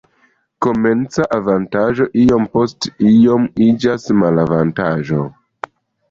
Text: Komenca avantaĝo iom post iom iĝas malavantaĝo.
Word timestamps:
Komenca 0.65 1.25
avantaĝo 1.35 2.07
iom 2.21 2.47
post 2.57 2.87
iom 3.09 3.45
iĝas 3.67 4.07
malavantaĝo. 4.23 5.21